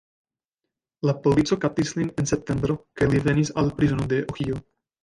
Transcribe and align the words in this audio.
La 1.09 1.13
polico 1.27 1.59
kaptis 1.67 1.93
lin 1.99 2.11
en 2.23 2.31
septembro 2.33 2.81
kaj 3.03 3.13
li 3.13 3.25
venis 3.31 3.57
al 3.65 3.75
prizono 3.79 4.15
de 4.17 4.27
Ohio. 4.35 4.61